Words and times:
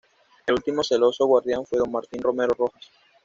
El 0.47 0.55
último 0.55 0.81
celoso 0.83 1.27
guardián 1.27 1.63
fue 1.67 1.77
don 1.77 1.91
Martín 1.91 2.23
Romero 2.23 2.55
Rojas. 2.57 2.89